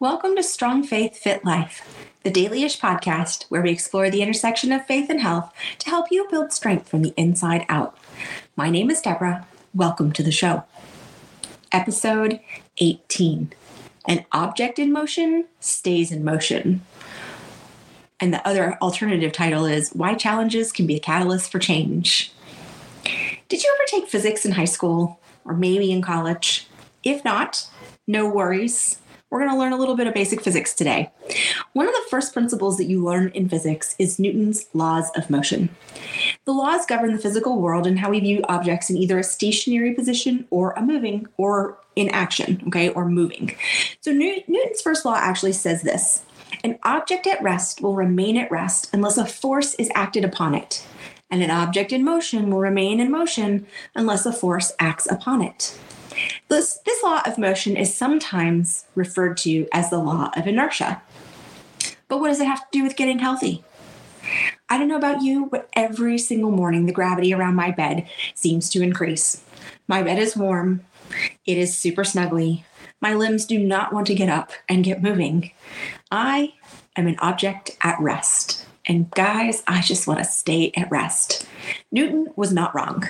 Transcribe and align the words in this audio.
Welcome 0.00 0.34
to 0.34 0.42
Strong 0.42 0.82
Faith 0.88 1.16
Fit 1.16 1.44
Life, 1.44 2.04
the 2.24 2.30
dailyish 2.30 2.80
podcast 2.80 3.44
where 3.44 3.62
we 3.62 3.70
explore 3.70 4.10
the 4.10 4.22
intersection 4.22 4.72
of 4.72 4.84
faith 4.86 5.08
and 5.08 5.20
health 5.20 5.52
to 5.78 5.88
help 5.88 6.06
you 6.10 6.26
build 6.28 6.52
strength 6.52 6.88
from 6.88 7.02
the 7.02 7.14
inside 7.16 7.64
out. 7.68 7.96
My 8.56 8.70
name 8.70 8.90
is 8.90 9.00
Deborah. 9.00 9.46
Welcome 9.72 10.10
to 10.14 10.24
the 10.24 10.32
show. 10.32 10.64
Episode 11.70 12.40
18 12.78 13.52
An 14.08 14.26
object 14.32 14.80
in 14.80 14.90
motion 14.90 15.44
stays 15.60 16.10
in 16.10 16.24
motion. 16.24 16.82
And 18.18 18.34
the 18.34 18.44
other 18.46 18.76
alternative 18.82 19.30
title 19.30 19.64
is 19.64 19.90
Why 19.90 20.14
Challenges 20.14 20.72
Can 20.72 20.88
Be 20.88 20.96
a 20.96 21.00
Catalyst 21.00 21.52
for 21.52 21.60
Change. 21.60 22.32
Did 23.48 23.62
you 23.62 23.72
ever 23.78 23.84
take 23.86 24.10
physics 24.10 24.44
in 24.44 24.52
high 24.52 24.64
school 24.64 25.20
or 25.44 25.54
maybe 25.54 25.92
in 25.92 26.02
college? 26.02 26.66
If 27.04 27.24
not, 27.24 27.70
no 28.08 28.28
worries 28.28 28.98
we're 29.30 29.40
going 29.40 29.50
to 29.50 29.58
learn 29.58 29.72
a 29.72 29.76
little 29.76 29.96
bit 29.96 30.06
of 30.06 30.14
basic 30.14 30.40
physics 30.42 30.74
today. 30.74 31.10
One 31.72 31.88
of 31.88 31.94
the 31.94 32.06
first 32.08 32.32
principles 32.32 32.76
that 32.76 32.84
you 32.84 33.02
learn 33.02 33.28
in 33.28 33.48
physics 33.48 33.96
is 33.98 34.18
Newton's 34.18 34.66
laws 34.74 35.10
of 35.16 35.28
motion. 35.28 35.70
The 36.44 36.52
laws 36.52 36.86
govern 36.86 37.12
the 37.12 37.18
physical 37.18 37.60
world 37.60 37.86
and 37.86 37.98
how 37.98 38.10
we 38.10 38.20
view 38.20 38.42
objects 38.48 38.90
in 38.90 38.96
either 38.96 39.18
a 39.18 39.24
stationary 39.24 39.92
position 39.92 40.46
or 40.50 40.72
a 40.72 40.82
moving 40.82 41.26
or 41.36 41.78
in 41.96 42.08
action, 42.10 42.62
okay, 42.68 42.90
or 42.90 43.08
moving. 43.08 43.56
So 44.00 44.12
Newton's 44.12 44.82
first 44.82 45.04
law 45.04 45.16
actually 45.16 45.52
says 45.52 45.82
this 45.82 46.22
an 46.62 46.78
object 46.84 47.26
at 47.26 47.42
rest 47.42 47.80
will 47.80 47.94
remain 47.94 48.36
at 48.36 48.50
rest 48.50 48.88
unless 48.92 49.18
a 49.18 49.26
force 49.26 49.74
is 49.74 49.90
acted 49.94 50.24
upon 50.24 50.54
it, 50.54 50.86
and 51.30 51.42
an 51.42 51.50
object 51.50 51.92
in 51.92 52.04
motion 52.04 52.50
will 52.50 52.60
remain 52.60 53.00
in 53.00 53.10
motion 53.10 53.66
unless 53.94 54.24
a 54.26 54.32
force 54.32 54.72
acts 54.78 55.10
upon 55.10 55.42
it. 55.42 55.76
This, 56.48 56.78
this 56.84 57.02
law 57.02 57.22
of 57.26 57.38
motion 57.38 57.76
is 57.76 57.94
sometimes 57.94 58.86
referred 58.94 59.36
to 59.38 59.66
as 59.72 59.90
the 59.90 59.98
law 59.98 60.30
of 60.36 60.46
inertia. 60.46 61.02
But 62.08 62.20
what 62.20 62.28
does 62.28 62.40
it 62.40 62.46
have 62.46 62.60
to 62.60 62.78
do 62.78 62.82
with 62.82 62.96
getting 62.96 63.18
healthy? 63.18 63.64
I 64.68 64.78
don't 64.78 64.88
know 64.88 64.96
about 64.96 65.22
you, 65.22 65.46
but 65.50 65.68
every 65.74 66.18
single 66.18 66.50
morning 66.50 66.86
the 66.86 66.92
gravity 66.92 67.34
around 67.34 67.54
my 67.54 67.70
bed 67.70 68.08
seems 68.34 68.68
to 68.70 68.82
increase. 68.82 69.42
My 69.88 70.02
bed 70.02 70.18
is 70.18 70.36
warm, 70.36 70.84
it 71.44 71.58
is 71.58 71.76
super 71.76 72.02
snuggly. 72.02 72.64
My 73.00 73.14
limbs 73.14 73.44
do 73.44 73.58
not 73.58 73.92
want 73.92 74.06
to 74.06 74.14
get 74.14 74.30
up 74.30 74.52
and 74.68 74.84
get 74.84 75.02
moving. 75.02 75.50
I 76.10 76.54
am 76.96 77.06
an 77.06 77.16
object 77.18 77.76
at 77.82 78.00
rest. 78.00 78.66
And 78.86 79.10
guys, 79.10 79.62
I 79.66 79.82
just 79.82 80.06
want 80.06 80.20
to 80.20 80.24
stay 80.24 80.72
at 80.76 80.90
rest. 80.90 81.46
Newton 81.92 82.32
was 82.36 82.52
not 82.52 82.74
wrong 82.74 83.08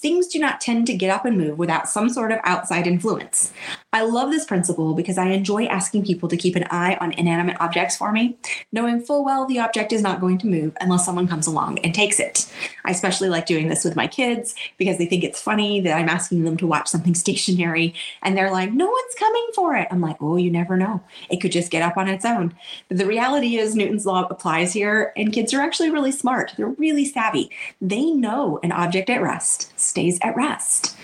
things 0.00 0.26
do 0.28 0.38
not 0.38 0.60
tend 0.60 0.86
to 0.86 0.94
get 0.94 1.10
up 1.10 1.26
and 1.26 1.36
move 1.36 1.58
without 1.58 1.88
some 1.88 2.08
sort 2.08 2.32
of 2.32 2.38
outside 2.44 2.86
influence. 2.86 3.52
I 3.92 4.02
love 4.02 4.30
this 4.30 4.46
principle 4.46 4.94
because 4.94 5.18
I 5.18 5.26
enjoy 5.26 5.66
asking 5.66 6.04
people 6.04 6.28
to 6.28 6.36
keep 6.36 6.56
an 6.56 6.66
eye 6.70 6.96
on 7.00 7.12
inanimate 7.12 7.60
objects 7.60 7.96
for 7.96 8.10
me, 8.10 8.38
knowing 8.72 9.00
full 9.00 9.24
well 9.24 9.46
the 9.46 9.58
object 9.58 9.92
is 9.92 10.00
not 10.00 10.20
going 10.20 10.38
to 10.38 10.46
move 10.46 10.76
unless 10.80 11.04
someone 11.04 11.28
comes 11.28 11.46
along 11.46 11.80
and 11.80 11.94
takes 11.94 12.18
it. 12.18 12.50
I 12.84 12.92
especially 12.92 13.28
like 13.28 13.46
doing 13.46 13.68
this 13.68 13.84
with 13.84 13.96
my 13.96 14.06
kids 14.06 14.54
because 14.78 14.96
they 14.96 15.06
think 15.06 15.22
it's 15.22 15.42
funny 15.42 15.80
that 15.80 15.96
I'm 15.96 16.08
asking 16.08 16.44
them 16.44 16.56
to 16.58 16.66
watch 16.66 16.88
something 16.88 17.14
stationary 17.20 17.94
and 18.22 18.36
they're 18.36 18.50
like, 18.50 18.72
no 18.72 18.86
one's 18.86 19.14
coming 19.18 19.46
for 19.54 19.76
it. 19.76 19.88
I'm 19.90 20.00
like, 20.00 20.16
oh, 20.20 20.36
you 20.36 20.50
never 20.50 20.76
know. 20.76 21.02
It 21.30 21.40
could 21.40 21.52
just 21.52 21.70
get 21.70 21.82
up 21.82 21.96
on 21.96 22.08
its 22.08 22.24
own. 22.24 22.54
But 22.88 22.98
the 22.98 23.06
reality 23.06 23.56
is, 23.56 23.74
Newton's 23.74 24.06
law 24.06 24.26
applies 24.30 24.72
here, 24.72 25.12
and 25.16 25.32
kids 25.32 25.52
are 25.52 25.60
actually 25.60 25.90
really 25.90 26.12
smart. 26.12 26.54
They're 26.56 26.68
really 26.68 27.04
savvy. 27.04 27.50
They 27.80 28.10
know 28.10 28.58
an 28.62 28.72
object 28.72 29.10
at 29.10 29.22
rest 29.22 29.72
stays 29.90 30.18
at 30.22 30.36
rest. 30.36 30.96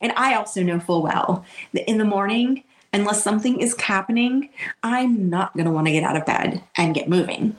And 0.00 0.12
I 0.16 0.34
also 0.34 0.62
know 0.62 0.80
full 0.80 1.02
well 1.02 1.44
that 1.72 1.88
in 1.88 1.98
the 1.98 2.04
morning, 2.04 2.64
unless 2.92 3.22
something 3.22 3.60
is 3.60 3.80
happening, 3.80 4.48
I'm 4.82 5.30
not 5.30 5.54
going 5.54 5.66
to 5.66 5.70
want 5.70 5.86
to 5.86 5.92
get 5.92 6.04
out 6.04 6.16
of 6.16 6.26
bed 6.26 6.64
and 6.76 6.94
get 6.94 7.08
moving. 7.08 7.56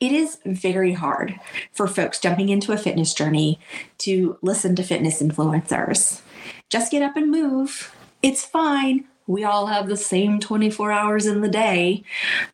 It 0.00 0.12
is 0.12 0.38
very 0.44 0.92
hard 0.92 1.38
for 1.72 1.86
folks 1.86 2.20
jumping 2.20 2.48
into 2.48 2.72
a 2.72 2.76
fitness 2.76 3.14
journey 3.14 3.58
to 3.98 4.38
listen 4.42 4.76
to 4.76 4.82
fitness 4.82 5.22
influencers. 5.22 6.20
Just 6.68 6.92
get 6.92 7.02
up 7.02 7.16
and 7.16 7.30
move. 7.30 7.94
It's 8.22 8.44
fine 8.44 9.06
we 9.28 9.44
all 9.44 9.66
have 9.66 9.86
the 9.86 9.96
same 9.96 10.40
24 10.40 10.90
hours 10.90 11.26
in 11.26 11.42
the 11.42 11.48
day. 11.48 12.02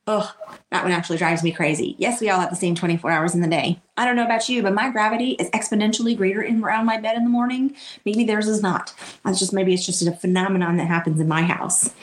Ugh, 0.08 0.28
that 0.70 0.82
one 0.82 0.92
actually 0.92 1.18
drives 1.18 1.44
me 1.44 1.52
crazy. 1.52 1.94
Yes, 1.98 2.20
we 2.20 2.28
all 2.28 2.40
have 2.40 2.50
the 2.50 2.56
same 2.56 2.74
24 2.74 3.12
hours 3.12 3.32
in 3.32 3.40
the 3.40 3.48
day. 3.48 3.80
I 3.96 4.04
don't 4.04 4.16
know 4.16 4.24
about 4.24 4.48
you, 4.48 4.60
but 4.60 4.74
my 4.74 4.90
gravity 4.90 5.36
is 5.38 5.48
exponentially 5.50 6.16
greater 6.16 6.42
in 6.42 6.64
around 6.64 6.84
my 6.84 6.98
bed 6.98 7.16
in 7.16 7.22
the 7.22 7.30
morning. 7.30 7.76
Maybe 8.04 8.24
theirs 8.24 8.48
is 8.48 8.60
not. 8.60 8.92
That's 9.24 9.38
just 9.38 9.52
maybe 9.52 9.72
it's 9.72 9.86
just 9.86 10.04
a 10.04 10.10
phenomenon 10.10 10.76
that 10.78 10.88
happens 10.88 11.20
in 11.20 11.28
my 11.28 11.42
house. 11.42 11.94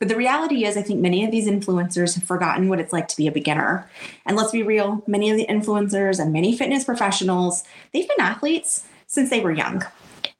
But 0.00 0.08
the 0.08 0.16
reality 0.16 0.64
is, 0.64 0.76
I 0.76 0.82
think 0.82 0.98
many 1.00 1.24
of 1.24 1.30
these 1.30 1.46
influencers 1.46 2.16
have 2.16 2.24
forgotten 2.24 2.68
what 2.68 2.80
it's 2.80 2.92
like 2.92 3.06
to 3.08 3.16
be 3.16 3.28
a 3.28 3.32
beginner. 3.32 3.88
And 4.26 4.36
let's 4.36 4.50
be 4.50 4.64
real, 4.64 5.04
many 5.06 5.30
of 5.30 5.36
the 5.36 5.46
influencers 5.46 6.18
and 6.18 6.32
many 6.32 6.56
fitness 6.56 6.82
professionals, 6.82 7.62
they've 7.92 8.08
been 8.08 8.26
athletes 8.26 8.88
since 9.06 9.30
they 9.30 9.40
were 9.40 9.52
young. 9.52 9.84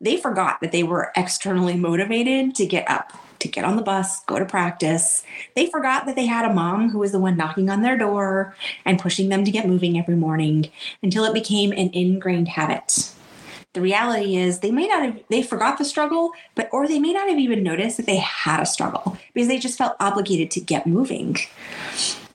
They 0.01 0.17
forgot 0.17 0.61
that 0.61 0.73
they 0.73 0.83
were 0.83 1.13
externally 1.17 1.77
motivated 1.77 2.57
to 2.57 2.67
get 2.67 2.91
up 2.91 3.13
to 3.41 3.49
get 3.49 3.65
on 3.65 3.77
the 3.77 3.83
bus, 3.83 4.25
go 4.25 4.39
to 4.39 4.45
practice. 4.45 5.25
They 5.55 5.67
forgot 5.67 6.07
that 6.07 6.17
they 6.17 6.27
had 6.27 6.45
a 6.45 6.55
mom 6.55 6.91
who 6.91 6.99
was 6.99 7.13
the 7.13 7.21
one 7.21 7.37
knocking 7.37 7.71
on 7.71 7.83
their 7.83 7.97
door 7.97 8.55
and 8.85 8.99
pushing 8.99 9.29
them 9.29 9.45
to 9.45 9.51
get 9.51 9.69
moving 9.69 9.99
every 9.99 10.17
morning 10.17 10.71
until 11.03 11.25
it 11.25 11.35
became 11.35 11.73
an 11.73 11.91
ingrained 11.93 12.49
habit. 12.49 13.13
The 13.73 13.83
reality 13.83 14.37
is 14.37 14.61
they 14.61 14.71
may 14.71 14.89
not 14.89 15.03
have 15.05 15.21
they 15.29 15.43
forgot 15.43 15.77
the 15.77 15.85
struggle, 15.85 16.33
but 16.55 16.71
or 16.73 16.89
they 16.89 16.99
may 16.99 17.13
not 17.13 17.29
have 17.29 17.39
even 17.39 17.63
noticed 17.63 17.99
that 17.99 18.07
they 18.07 18.17
had 18.17 18.59
a 18.59 18.65
struggle 18.65 19.19
because 19.35 19.49
they 19.49 19.59
just 19.59 19.77
felt 19.77 19.97
obligated 20.01 20.51
to 20.53 20.61
get 20.61 20.87
moving. 20.87 21.37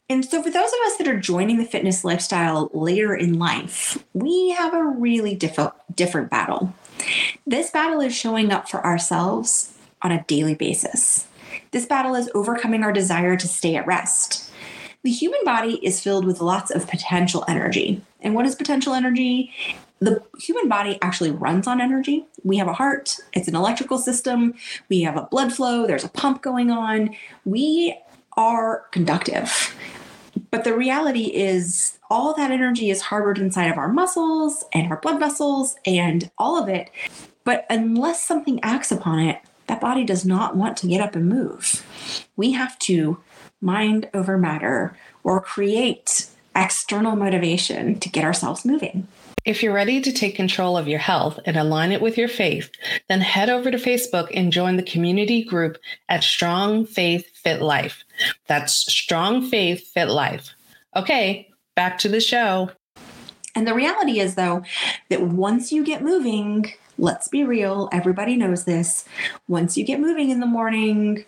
And 0.07 0.23
so, 0.23 0.43
for 0.43 0.51
those 0.51 0.71
of 0.71 0.79
us 0.85 0.97
that 0.97 1.07
are 1.07 1.19
joining 1.19 1.57
the 1.57 1.65
fitness 1.65 2.03
lifestyle 2.03 2.69
later 2.73 3.15
in 3.15 3.39
life, 3.39 4.03
we 4.13 4.49
have 4.51 4.73
a 4.75 4.83
really 4.83 5.33
diff- 5.33 5.71
different 5.95 6.29
battle. 6.29 6.75
This 7.47 7.71
battle 7.71 8.01
is 8.01 8.13
showing 8.13 8.51
up 8.51 8.69
for 8.69 8.85
ourselves 8.85 9.73
on 10.01 10.11
a 10.11 10.23
daily 10.25 10.55
basis. 10.55 11.27
This 11.71 11.85
battle 11.85 12.15
is 12.15 12.29
overcoming 12.33 12.83
our 12.83 12.91
desire 12.91 13.35
to 13.37 13.47
stay 13.47 13.75
at 13.75 13.87
rest. 13.87 14.49
The 15.03 15.11
human 15.11 15.39
body 15.43 15.83
is 15.85 15.99
filled 15.99 16.25
with 16.25 16.41
lots 16.41 16.71
of 16.71 16.87
potential 16.87 17.43
energy. 17.47 18.01
And 18.21 18.35
what 18.35 18.45
is 18.45 18.55
potential 18.55 18.93
energy? 18.93 19.51
The 19.99 20.23
human 20.39 20.67
body 20.67 20.97
actually 21.01 21.31
runs 21.31 21.67
on 21.67 21.81
energy. 21.81 22.25
We 22.43 22.57
have 22.57 22.67
a 22.67 22.73
heart, 22.73 23.17
it's 23.33 23.47
an 23.47 23.55
electrical 23.55 23.97
system, 23.97 24.53
we 24.89 25.01
have 25.01 25.17
a 25.17 25.23
blood 25.23 25.53
flow, 25.53 25.85
there's 25.85 26.03
a 26.03 26.09
pump 26.09 26.41
going 26.41 26.71
on. 26.71 27.15
We 27.45 27.97
are 28.37 28.85
conductive. 28.91 29.75
But 30.49 30.63
the 30.63 30.75
reality 30.75 31.25
is, 31.25 31.97
all 32.09 32.33
that 32.33 32.51
energy 32.51 32.89
is 32.89 33.01
harbored 33.01 33.37
inside 33.37 33.71
of 33.71 33.77
our 33.77 33.87
muscles 33.87 34.65
and 34.73 34.91
our 34.91 34.99
blood 34.99 35.19
vessels 35.19 35.75
and 35.85 36.29
all 36.37 36.61
of 36.61 36.67
it. 36.67 36.89
But 37.43 37.65
unless 37.69 38.25
something 38.25 38.59
acts 38.61 38.91
upon 38.91 39.19
it, 39.19 39.39
that 39.71 39.79
body 39.79 40.03
does 40.03 40.25
not 40.25 40.57
want 40.57 40.75
to 40.75 40.85
get 40.85 40.99
up 40.99 41.15
and 41.15 41.29
move. 41.29 41.85
We 42.35 42.51
have 42.51 42.77
to 42.79 43.17
mind 43.61 44.09
over 44.13 44.37
matter 44.37 44.97
or 45.23 45.39
create 45.39 46.27
external 46.53 47.15
motivation 47.15 47.97
to 48.01 48.09
get 48.09 48.25
ourselves 48.25 48.65
moving. 48.65 49.07
If 49.45 49.63
you're 49.63 49.73
ready 49.73 50.01
to 50.01 50.11
take 50.11 50.35
control 50.35 50.77
of 50.77 50.89
your 50.89 50.99
health 50.99 51.39
and 51.45 51.55
align 51.55 51.93
it 51.93 52.01
with 52.01 52.17
your 52.17 52.27
faith, 52.27 52.69
then 53.07 53.21
head 53.21 53.49
over 53.49 53.71
to 53.71 53.77
Facebook 53.77 54.29
and 54.33 54.51
join 54.51 54.75
the 54.75 54.83
community 54.83 55.41
group 55.41 55.77
at 56.09 56.21
Strong 56.21 56.87
Faith 56.87 57.29
Fit 57.33 57.61
Life. 57.61 58.03
That's 58.47 58.73
Strong 58.73 59.43
Faith 59.47 59.87
Fit 59.93 60.09
Life. 60.09 60.53
Okay, 60.97 61.49
back 61.77 61.97
to 61.99 62.09
the 62.09 62.19
show. 62.19 62.71
And 63.55 63.67
the 63.67 63.73
reality 63.73 64.19
is, 64.19 64.35
though, 64.35 64.63
that 65.09 65.21
once 65.21 65.71
you 65.71 65.83
get 65.83 66.03
moving, 66.03 66.73
let's 66.97 67.27
be 67.27 67.43
real, 67.43 67.89
everybody 67.91 68.35
knows 68.35 68.65
this. 68.65 69.05
Once 69.47 69.77
you 69.77 69.83
get 69.83 69.99
moving 69.99 70.29
in 70.29 70.39
the 70.39 70.45
morning, 70.45 71.25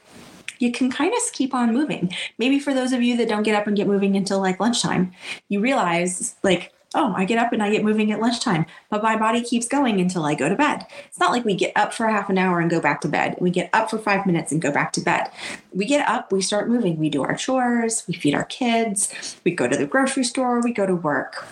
you 0.60 0.72
can 0.72 0.90
kind 0.92 1.14
of 1.14 1.34
keep 1.34 1.54
on 1.54 1.74
moving. 1.74 2.14
Maybe 2.38 2.60
for 2.60 2.74
those 2.74 2.94
of 2.94 3.02
you 3.02 3.18
that 3.18 3.28
don't 3.28 3.44
get 3.44 3.56
up 3.56 3.68
and 3.68 3.76
get 3.76 3.88
moving 3.88 4.16
until 4.16 4.40
like 4.40 4.60
lunchtime, 4.60 5.12
you 5.50 5.60
realize 5.60 6.36
like, 6.44 6.72
oh, 6.96 7.14
I 7.18 7.26
get 7.26 7.40
up 7.40 7.52
and 7.52 7.64
I 7.64 7.72
get 7.72 7.84
moving 7.84 8.12
at 8.12 8.20
lunchtime, 8.20 8.66
but 8.90 9.02
my 9.02 9.18
body 9.18 9.42
keeps 9.42 9.68
going 9.68 10.00
until 10.00 10.26
I 10.26 10.36
go 10.36 10.48
to 10.48 10.56
bed. 10.56 10.86
It's 11.08 11.20
not 11.20 11.32
like 11.32 11.44
we 11.44 11.56
get 11.56 11.74
up 11.76 11.94
for 11.94 12.08
half 12.08 12.30
an 12.30 12.38
hour 12.38 12.60
and 12.60 12.70
go 12.70 12.80
back 12.80 13.02
to 13.02 13.08
bed. 13.08 13.36
We 13.40 13.50
get 13.50 13.70
up 13.74 13.90
for 13.90 13.98
five 13.98 14.26
minutes 14.26 14.52
and 14.52 14.62
go 14.62 14.72
back 14.72 14.94
to 14.94 15.02
bed. 15.02 15.32
We 15.74 15.86
get 15.86 16.08
up, 16.08 16.32
we 16.32 16.42
start 16.42 16.70
moving, 16.70 16.98
we 16.98 17.10
do 17.10 17.24
our 17.24 17.36
chores, 17.36 18.04
we 18.08 18.14
feed 18.14 18.36
our 18.36 18.46
kids, 18.46 19.38
we 19.44 19.52
go 19.52 19.68
to 19.68 19.76
the 19.76 19.88
grocery 19.88 20.24
store, 20.24 20.62
we 20.62 20.72
go 20.72 20.86
to 20.86 20.96
work. 20.96 21.48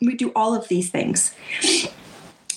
We 0.00 0.14
do 0.14 0.32
all 0.36 0.54
of 0.54 0.68
these 0.68 0.90
things. 0.90 1.34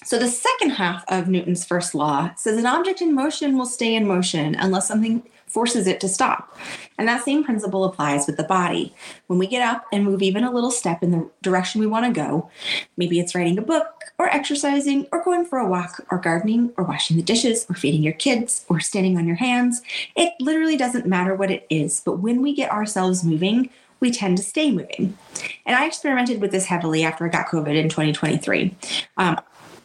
So, 0.03 0.17
the 0.17 0.27
second 0.27 0.71
half 0.71 1.03
of 1.07 1.27
Newton's 1.27 1.65
first 1.65 1.93
law 1.93 2.33
says 2.35 2.57
an 2.57 2.65
object 2.65 3.01
in 3.01 3.13
motion 3.13 3.57
will 3.57 3.67
stay 3.67 3.93
in 3.93 4.07
motion 4.07 4.55
unless 4.55 4.87
something 4.87 5.23
forces 5.49 5.87
it 5.87 5.99
to 5.99 6.07
stop. 6.07 6.55
And 6.97 7.07
that 7.07 7.25
same 7.25 7.43
principle 7.43 7.83
applies 7.83 8.27
with 8.27 8.37
the 8.37 8.43
body. 8.43 8.93
When 9.27 9.39
we 9.39 9.47
get 9.47 9.61
up 9.61 9.85
and 9.91 10.05
move 10.05 10.21
even 10.21 10.43
a 10.43 10.51
little 10.51 10.71
step 10.71 11.03
in 11.03 11.11
the 11.11 11.29
direction 11.41 11.81
we 11.81 11.87
want 11.87 12.05
to 12.05 12.11
go, 12.11 12.49
maybe 12.97 13.19
it's 13.19 13.33
writing 13.35 13.57
a 13.57 13.63
book 13.63 14.03
or 14.17 14.29
exercising 14.29 15.07
or 15.11 15.23
going 15.23 15.45
for 15.45 15.59
a 15.59 15.67
walk 15.67 16.05
or 16.11 16.19
gardening 16.19 16.71
or 16.77 16.83
washing 16.83 17.17
the 17.17 17.23
dishes 17.23 17.65
or 17.69 17.75
feeding 17.75 18.03
your 18.03 18.13
kids 18.13 18.65
or 18.69 18.79
standing 18.79 19.17
on 19.17 19.27
your 19.27 19.37
hands. 19.37 19.81
It 20.15 20.33
literally 20.39 20.77
doesn't 20.77 21.07
matter 21.07 21.35
what 21.35 21.51
it 21.51 21.65
is, 21.69 22.01
but 22.05 22.19
when 22.19 22.41
we 22.41 22.53
get 22.53 22.71
ourselves 22.71 23.23
moving, 23.23 23.69
we 23.99 24.11
tend 24.11 24.37
to 24.37 24.43
stay 24.43 24.71
moving. 24.71 25.17
And 25.65 25.75
I 25.75 25.85
experimented 25.85 26.41
with 26.41 26.51
this 26.51 26.65
heavily 26.65 27.03
after 27.03 27.25
I 27.25 27.29
got 27.29 27.47
COVID 27.47 27.75
in 27.75 27.89
2023, 27.89 28.75
um, 29.17 29.35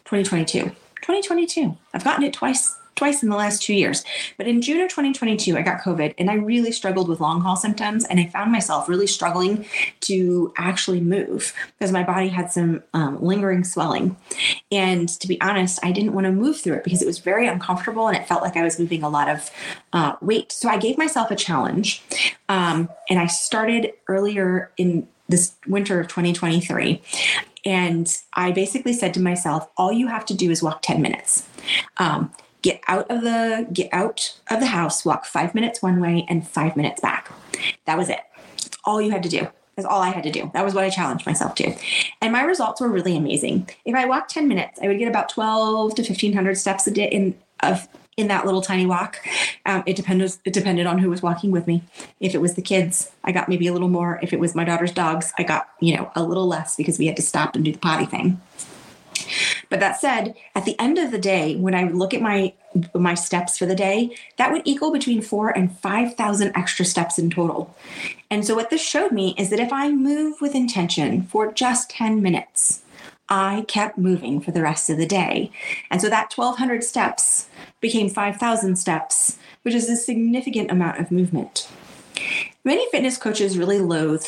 2022. 0.05 0.63
2022. 0.63 1.77
I've 1.93 2.03
gotten 2.03 2.23
it 2.23 2.33
twice 2.33 2.77
twice 2.95 3.21
in 3.21 3.29
the 3.29 3.35
last 3.35 3.61
two 3.61 3.73
years. 3.73 4.03
But 4.37 4.47
in 4.47 4.61
June 4.61 4.81
of 4.81 4.89
2022, 4.89 5.57
I 5.57 5.61
got 5.61 5.81
COVID 5.81 6.13
and 6.17 6.29
I 6.29 6.35
really 6.35 6.71
struggled 6.71 7.09
with 7.09 7.19
long 7.19 7.41
haul 7.41 7.55
symptoms. 7.55 8.05
And 8.05 8.19
I 8.19 8.27
found 8.27 8.51
myself 8.51 8.87
really 8.87 9.07
struggling 9.07 9.65
to 10.01 10.53
actually 10.57 11.01
move 11.01 11.53
because 11.77 11.91
my 11.91 12.03
body 12.03 12.29
had 12.29 12.51
some 12.51 12.83
um, 12.93 13.21
lingering 13.21 13.63
swelling. 13.63 14.15
And 14.71 15.09
to 15.09 15.27
be 15.27 15.39
honest, 15.41 15.79
I 15.83 15.91
didn't 15.91 16.13
want 16.13 16.25
to 16.25 16.31
move 16.31 16.59
through 16.59 16.75
it 16.75 16.83
because 16.83 17.01
it 17.01 17.07
was 17.07 17.19
very 17.19 17.47
uncomfortable 17.47 18.07
and 18.07 18.17
it 18.17 18.27
felt 18.27 18.41
like 18.41 18.57
I 18.57 18.63
was 18.63 18.79
moving 18.79 19.03
a 19.03 19.09
lot 19.09 19.29
of 19.29 19.51
uh, 19.93 20.15
weight. 20.21 20.51
So 20.51 20.69
I 20.69 20.77
gave 20.77 20.97
myself 20.97 21.31
a 21.31 21.35
challenge. 21.35 22.03
Um, 22.49 22.89
and 23.09 23.19
I 23.19 23.27
started 23.27 23.91
earlier 24.07 24.71
in 24.77 25.07
this 25.27 25.55
winter 25.67 25.99
of 25.99 26.07
2023. 26.07 27.01
And 27.65 28.15
I 28.33 28.51
basically 28.51 28.93
said 28.93 29.13
to 29.15 29.19
myself, 29.19 29.67
all 29.75 29.91
you 29.91 30.07
have 30.07 30.25
to 30.27 30.35
do 30.35 30.51
is 30.51 30.61
walk 30.61 30.81
10 30.83 31.01
minutes. 31.01 31.47
Um, 31.97 32.31
get 32.65 32.81
out 32.87 33.09
of 33.11 33.21
the 33.21 33.67
get 33.71 33.89
out 33.93 34.35
of 34.49 34.59
the 34.59 34.65
house, 34.65 35.05
walk 35.05 35.23
five 35.25 35.53
minutes 35.53 35.83
one 35.83 36.01
way 36.01 36.25
and 36.27 36.47
five 36.47 36.75
minutes 36.75 36.99
back. 36.99 37.31
That 37.85 37.95
was 37.95 38.09
it. 38.09 38.21
That's 38.57 38.77
all 38.83 38.99
you 38.99 39.11
had 39.11 39.21
to 39.21 39.29
do. 39.29 39.47
That's 39.75 39.85
all 39.85 40.01
I 40.01 40.09
had 40.09 40.23
to 40.23 40.31
do. 40.31 40.49
That 40.55 40.65
was 40.65 40.73
what 40.73 40.83
I 40.83 40.89
challenged 40.89 41.27
myself 41.27 41.53
to. 41.55 41.75
And 42.21 42.33
my 42.33 42.41
results 42.41 42.81
were 42.81 42.89
really 42.89 43.15
amazing. 43.15 43.69
If 43.85 43.93
I 43.93 44.05
walked 44.05 44.31
10 44.31 44.47
minutes, 44.47 44.79
I 44.81 44.87
would 44.87 44.97
get 44.97 45.07
about 45.07 45.29
12 45.29 45.95
to 45.95 46.01
1500 46.01 46.57
steps 46.57 46.87
a 46.87 46.91
day 46.91 47.07
in 47.07 47.35
of 47.61 47.87
in 48.17 48.29
that 48.29 48.45
little 48.45 48.61
tiny 48.61 48.87
walk. 48.87 49.19
Um, 49.67 49.83
it 49.85 49.95
depended 49.95 50.35
it 50.43 50.53
depended 50.53 50.87
on 50.87 50.97
who 50.97 51.09
was 51.11 51.21
walking 51.21 51.51
with 51.51 51.67
me. 51.67 51.83
If 52.19 52.33
it 52.33 52.41
was 52.41 52.55
the 52.55 52.63
kids, 52.63 53.11
I 53.23 53.31
got 53.31 53.47
maybe 53.47 53.67
a 53.67 53.73
little 53.73 53.89
more. 53.89 54.19
If 54.23 54.33
it 54.33 54.39
was 54.39 54.55
my 54.55 54.63
daughter's 54.63 54.91
dogs, 54.91 55.33
I 55.37 55.43
got, 55.43 55.67
you 55.81 55.95
know, 55.95 56.11
a 56.15 56.23
little 56.23 56.47
less 56.47 56.75
because 56.75 56.97
we 56.97 57.05
had 57.05 57.17
to 57.17 57.21
stop 57.21 57.55
and 57.55 57.63
do 57.63 57.73
the 57.73 57.77
potty 57.77 58.05
thing. 58.07 58.41
But 59.69 59.79
that 59.79 59.99
said, 59.99 60.35
at 60.53 60.65
the 60.65 60.79
end 60.79 60.97
of 60.97 61.11
the 61.11 61.19
day, 61.19 61.55
when 61.55 61.75
I 61.75 61.85
look 61.85 62.13
at 62.13 62.21
my 62.21 62.53
my 62.93 63.13
steps 63.13 63.57
for 63.57 63.65
the 63.65 63.75
day, 63.75 64.17
that 64.37 64.51
would 64.51 64.61
equal 64.65 64.91
between 64.91 65.21
four 65.21 65.49
and 65.49 65.77
five 65.79 66.15
thousand 66.15 66.51
extra 66.55 66.85
steps 66.85 67.17
in 67.17 67.29
total. 67.29 67.75
And 68.29 68.45
so 68.45 68.55
what 68.55 68.69
this 68.69 68.85
showed 68.85 69.11
me 69.11 69.33
is 69.37 69.49
that 69.49 69.59
if 69.59 69.71
I 69.71 69.91
move 69.91 70.41
with 70.41 70.55
intention 70.55 71.23
for 71.23 71.51
just 71.51 71.89
10 71.91 72.21
minutes, 72.21 72.81
I 73.29 73.65
kept 73.67 73.97
moving 73.97 74.41
for 74.41 74.51
the 74.51 74.61
rest 74.61 74.89
of 74.89 74.97
the 74.97 75.05
day. 75.05 75.51
And 75.89 76.01
so 76.01 76.09
that 76.09 76.33
1200 76.33 76.83
steps 76.83 77.47
became 77.79 78.09
5000 78.09 78.75
steps, 78.75 79.37
which 79.63 79.73
is 79.73 79.89
a 79.89 79.95
significant 79.95 80.69
amount 80.69 80.99
of 80.99 81.11
movement. 81.11 81.67
Many 82.63 82.89
fitness 82.89 83.17
coaches 83.17 83.57
really 83.57 83.79
loathe 83.79 84.25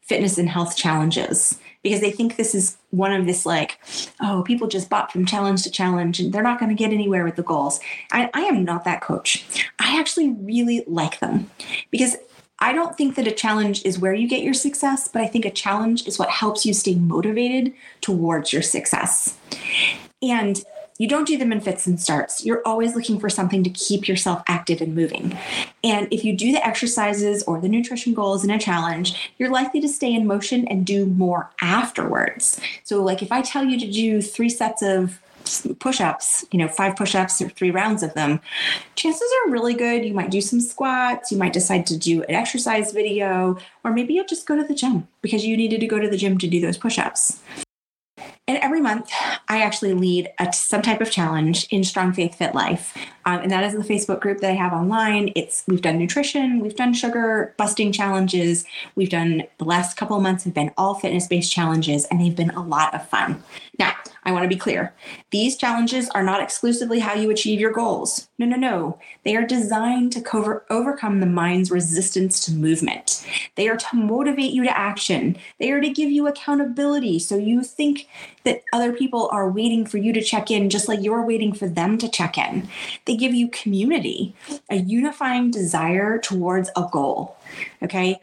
fitness 0.00 0.38
and 0.38 0.48
health 0.48 0.76
challenges 0.76 1.58
because 1.86 2.00
they 2.00 2.10
think 2.10 2.34
this 2.34 2.52
is 2.52 2.76
one 2.90 3.12
of 3.12 3.26
this 3.26 3.46
like 3.46 3.78
oh 4.20 4.42
people 4.44 4.66
just 4.66 4.90
bought 4.90 5.12
from 5.12 5.24
challenge 5.24 5.62
to 5.62 5.70
challenge 5.70 6.18
and 6.18 6.32
they're 6.32 6.42
not 6.42 6.58
going 6.58 6.68
to 6.68 6.74
get 6.74 6.92
anywhere 6.92 7.24
with 7.24 7.36
the 7.36 7.44
goals 7.44 7.78
I, 8.10 8.28
I 8.34 8.40
am 8.40 8.64
not 8.64 8.84
that 8.84 9.02
coach 9.02 9.46
i 9.78 9.96
actually 9.96 10.30
really 10.30 10.82
like 10.88 11.20
them 11.20 11.48
because 11.92 12.16
I 12.58 12.72
don't 12.72 12.96
think 12.96 13.16
that 13.16 13.26
a 13.26 13.32
challenge 13.32 13.84
is 13.84 13.98
where 13.98 14.14
you 14.14 14.26
get 14.26 14.42
your 14.42 14.54
success, 14.54 15.08
but 15.08 15.20
I 15.20 15.26
think 15.26 15.44
a 15.44 15.50
challenge 15.50 16.06
is 16.06 16.18
what 16.18 16.30
helps 16.30 16.64
you 16.64 16.72
stay 16.72 16.94
motivated 16.94 17.74
towards 18.00 18.50
your 18.50 18.62
success. 18.62 19.36
And 20.22 20.64
you 20.98 21.08
don't 21.08 21.26
do 21.26 21.36
them 21.36 21.52
in 21.52 21.60
fits 21.60 21.86
and 21.86 22.00
starts. 22.00 22.44
You're 22.44 22.62
always 22.64 22.94
looking 22.94 23.20
for 23.20 23.28
something 23.28 23.62
to 23.64 23.70
keep 23.70 24.08
yourself 24.08 24.42
active 24.48 24.80
and 24.80 24.94
moving. 24.94 25.36
And 25.84 26.08
if 26.10 26.24
you 26.24 26.36
do 26.36 26.52
the 26.52 26.66
exercises 26.66 27.42
or 27.44 27.60
the 27.60 27.68
nutrition 27.68 28.14
goals 28.14 28.44
in 28.44 28.50
a 28.50 28.58
challenge, 28.58 29.32
you're 29.38 29.50
likely 29.50 29.80
to 29.80 29.88
stay 29.88 30.12
in 30.12 30.26
motion 30.26 30.66
and 30.68 30.86
do 30.86 31.06
more 31.06 31.50
afterwards. 31.60 32.60
So, 32.84 33.02
like 33.02 33.22
if 33.22 33.30
I 33.30 33.42
tell 33.42 33.64
you 33.64 33.78
to 33.78 33.90
do 33.90 34.22
three 34.22 34.48
sets 34.48 34.82
of 34.82 35.20
push-ups 35.78 36.44
you 36.50 36.58
know 36.58 36.66
five 36.66 36.96
push-ups 36.96 37.40
or 37.40 37.48
three 37.48 37.70
rounds 37.70 38.02
of 38.02 38.12
them 38.14 38.40
chances 38.96 39.28
are 39.44 39.50
really 39.52 39.74
good 39.74 40.04
you 40.04 40.12
might 40.12 40.30
do 40.30 40.40
some 40.40 40.60
squats 40.60 41.30
you 41.30 41.38
might 41.38 41.52
decide 41.52 41.86
to 41.86 41.96
do 41.96 42.22
an 42.24 42.34
exercise 42.34 42.92
video 42.92 43.56
or 43.84 43.92
maybe 43.92 44.12
you'll 44.12 44.26
just 44.26 44.46
go 44.46 44.56
to 44.56 44.64
the 44.64 44.74
gym 44.74 45.06
because 45.22 45.46
you 45.46 45.56
needed 45.56 45.78
to 45.78 45.86
go 45.86 46.00
to 46.00 46.08
the 46.08 46.16
gym 46.16 46.36
to 46.36 46.48
do 46.48 46.60
those 46.60 46.76
push-ups 46.76 47.40
and 48.48 48.58
every 48.58 48.80
month, 48.80 49.10
I 49.48 49.62
actually 49.62 49.94
lead 49.94 50.30
a, 50.38 50.52
some 50.52 50.82
type 50.82 51.00
of 51.00 51.10
challenge 51.10 51.66
in 51.70 51.82
Strong 51.82 52.12
Faith 52.12 52.36
Fit 52.36 52.54
Life, 52.54 52.96
um, 53.24 53.40
and 53.40 53.50
that 53.50 53.64
is 53.64 53.72
the 53.72 53.80
Facebook 53.80 54.20
group 54.20 54.38
that 54.38 54.50
I 54.50 54.54
have 54.54 54.72
online. 54.72 55.32
It's 55.34 55.64
we've 55.66 55.82
done 55.82 55.98
nutrition, 55.98 56.60
we've 56.60 56.76
done 56.76 56.94
sugar 56.94 57.54
busting 57.56 57.90
challenges, 57.90 58.64
we've 58.94 59.10
done 59.10 59.42
the 59.58 59.64
last 59.64 59.96
couple 59.96 60.16
of 60.16 60.22
months 60.22 60.44
have 60.44 60.54
been 60.54 60.72
all 60.76 60.94
fitness 60.94 61.26
based 61.26 61.52
challenges, 61.52 62.04
and 62.06 62.20
they've 62.20 62.36
been 62.36 62.50
a 62.50 62.62
lot 62.62 62.94
of 62.94 63.08
fun. 63.08 63.42
Now, 63.78 63.94
I 64.24 64.32
want 64.32 64.44
to 64.44 64.48
be 64.48 64.56
clear: 64.56 64.94
these 65.30 65.56
challenges 65.56 66.08
are 66.10 66.22
not 66.22 66.40
exclusively 66.40 67.00
how 67.00 67.14
you 67.14 67.30
achieve 67.30 67.58
your 67.58 67.72
goals. 67.72 68.28
No, 68.38 68.46
no, 68.46 68.56
no. 68.56 68.98
They 69.24 69.34
are 69.34 69.46
designed 69.46 70.12
to 70.12 70.20
cover, 70.20 70.64
overcome 70.70 71.18
the 71.18 71.26
mind's 71.26 71.70
resistance 71.70 72.44
to 72.44 72.52
movement. 72.52 73.26
They 73.56 73.68
are 73.68 73.76
to 73.76 73.96
motivate 73.96 74.52
you 74.52 74.62
to 74.64 74.78
action. 74.78 75.36
They 75.58 75.72
are 75.72 75.80
to 75.80 75.88
give 75.88 76.10
you 76.10 76.28
accountability, 76.28 77.18
so 77.18 77.36
you 77.36 77.64
think 77.64 78.06
that 78.46 78.62
other 78.72 78.92
people 78.92 79.28
are 79.32 79.50
waiting 79.50 79.84
for 79.84 79.98
you 79.98 80.12
to 80.12 80.22
check 80.22 80.50
in 80.50 80.70
just 80.70 80.88
like 80.88 81.02
you're 81.02 81.26
waiting 81.26 81.52
for 81.52 81.68
them 81.68 81.98
to 81.98 82.08
check 82.08 82.38
in. 82.38 82.68
They 83.04 83.16
give 83.16 83.34
you 83.34 83.48
community, 83.48 84.34
a 84.70 84.76
unifying 84.76 85.50
desire 85.50 86.18
towards 86.18 86.70
a 86.76 86.88
goal. 86.90 87.36
Okay. 87.82 88.20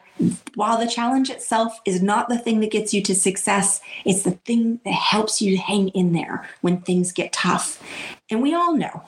While 0.55 0.79
the 0.79 0.87
challenge 0.87 1.29
itself 1.29 1.79
is 1.85 2.01
not 2.01 2.29
the 2.29 2.37
thing 2.37 2.61
that 2.61 2.71
gets 2.71 2.93
you 2.93 3.01
to 3.03 3.13
success, 3.13 3.81
it's 4.05 4.23
the 4.23 4.31
thing 4.31 4.79
that 4.85 4.93
helps 4.93 5.41
you 5.41 5.57
hang 5.57 5.89
in 5.89 6.13
there 6.13 6.47
when 6.61 6.81
things 6.81 7.11
get 7.11 7.33
tough. 7.33 7.83
And 8.29 8.41
we 8.41 8.53
all 8.53 8.75
know 8.75 9.03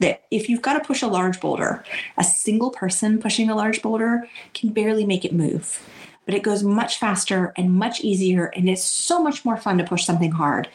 that 0.00 0.24
if 0.30 0.48
you've 0.48 0.62
got 0.62 0.74
to 0.74 0.80
push 0.80 1.02
a 1.02 1.06
large 1.06 1.40
boulder, 1.40 1.84
a 2.16 2.24
single 2.24 2.70
person 2.70 3.20
pushing 3.20 3.50
a 3.50 3.54
large 3.54 3.82
boulder 3.82 4.28
can 4.54 4.70
barely 4.70 5.04
make 5.04 5.24
it 5.26 5.32
move 5.32 5.86
but 6.28 6.34
it 6.34 6.42
goes 6.42 6.62
much 6.62 6.98
faster 6.98 7.54
and 7.56 7.72
much 7.72 8.02
easier. 8.02 8.52
And 8.54 8.68
it's 8.68 8.84
so 8.84 9.22
much 9.22 9.46
more 9.46 9.56
fun 9.56 9.78
to 9.78 9.84
push 9.84 10.04
something 10.04 10.32
hard, 10.32 10.68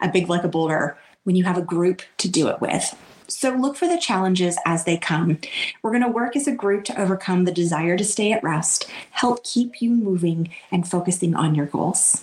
a 0.00 0.08
big 0.08 0.28
like 0.28 0.44
a 0.44 0.48
boulder, 0.48 0.96
when 1.24 1.34
you 1.34 1.42
have 1.42 1.58
a 1.58 1.62
group 1.62 2.02
to 2.18 2.28
do 2.28 2.46
it 2.46 2.60
with. 2.60 2.96
So 3.26 3.50
look 3.50 3.76
for 3.76 3.88
the 3.88 3.98
challenges 3.98 4.56
as 4.64 4.84
they 4.84 4.96
come. 4.96 5.40
We're 5.82 5.90
going 5.90 6.04
to 6.04 6.08
work 6.08 6.36
as 6.36 6.46
a 6.46 6.54
group 6.54 6.84
to 6.84 7.00
overcome 7.00 7.44
the 7.44 7.50
desire 7.50 7.96
to 7.96 8.04
stay 8.04 8.30
at 8.30 8.44
rest, 8.44 8.88
help 9.10 9.42
keep 9.42 9.82
you 9.82 9.90
moving 9.90 10.50
and 10.70 10.88
focusing 10.88 11.34
on 11.34 11.56
your 11.56 11.66
goals. 11.66 12.22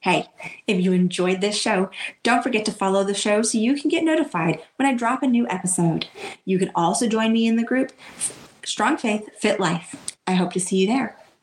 Hey, 0.00 0.26
if 0.66 0.84
you 0.84 0.92
enjoyed 0.92 1.40
this 1.40 1.56
show, 1.56 1.88
don't 2.22 2.42
forget 2.42 2.66
to 2.66 2.72
follow 2.72 3.04
the 3.04 3.14
show 3.14 3.40
so 3.40 3.56
you 3.56 3.74
can 3.74 3.88
get 3.88 4.04
notified 4.04 4.60
when 4.76 4.86
I 4.86 4.92
drop 4.92 5.22
a 5.22 5.26
new 5.26 5.48
episode. 5.48 6.08
You 6.44 6.58
can 6.58 6.72
also 6.74 7.08
join 7.08 7.32
me 7.32 7.46
in 7.46 7.56
the 7.56 7.64
group 7.64 7.92
Strong 8.66 8.98
Faith 8.98 9.30
Fit 9.38 9.58
Life. 9.58 9.96
I 10.26 10.34
hope 10.34 10.52
to 10.52 10.60
see 10.60 10.76
you 10.76 10.86
there. 10.86 11.16